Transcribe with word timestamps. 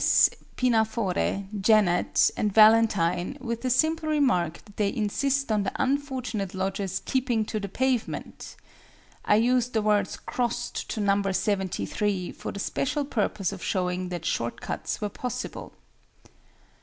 S. 0.03 0.31
PINAFORE, 0.57 1.43
JANET, 1.61 2.31
and 2.35 2.51
VALENTINE 2.51 3.37
with 3.39 3.61
the 3.61 3.69
simple 3.69 4.09
remark 4.09 4.65
that 4.65 4.77
they 4.77 4.91
insist 4.91 5.51
on 5.51 5.61
the 5.61 5.71
unfortunate 5.75 6.55
lodgers 6.55 7.01
keeping 7.05 7.45
to 7.45 7.59
the 7.59 7.69
pavement. 7.69 8.55
(I 9.25 9.35
used 9.35 9.73
the 9.73 9.81
words 9.83 10.17
"crossed 10.17 10.89
to 10.89 11.01
Number 11.01 11.33
Seventy 11.33 11.85
three" 11.85 12.31
for 12.31 12.51
the 12.51 12.59
special 12.59 13.05
purpose 13.05 13.51
of 13.51 13.63
showing 13.63 14.09
that 14.09 14.25
short 14.25 14.59
cuts 14.59 15.01
were 15.01 15.09
possible.) 15.09 15.71